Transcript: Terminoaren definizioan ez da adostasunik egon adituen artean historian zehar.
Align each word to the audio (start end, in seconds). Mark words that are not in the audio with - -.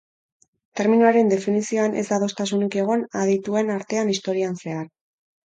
Terminoaren 0.79 1.29
definizioan 1.33 1.93
ez 2.03 2.05
da 2.09 2.19
adostasunik 2.19 2.79
egon 2.85 3.05
adituen 3.25 3.73
artean 3.77 4.11
historian 4.15 4.61
zehar. 4.65 4.85